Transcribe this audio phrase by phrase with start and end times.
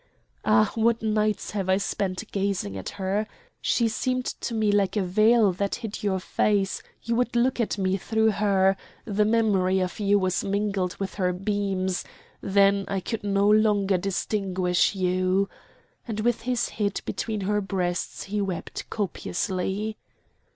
[0.43, 3.27] "Ah, what nights have I spent gazing at her!
[3.61, 7.77] she seemed to me like a veil that hid your face; you would look at
[7.77, 8.75] me through her;
[9.05, 12.03] the memory of you was mingled with her beams;
[12.41, 15.47] then I could no longer distinguish you!"
[16.07, 19.97] And with his head between her breasts he wept copiously.